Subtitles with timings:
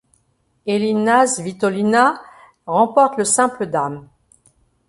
[0.65, 2.19] Elina Svitolina
[2.65, 4.09] remporte le simple dames.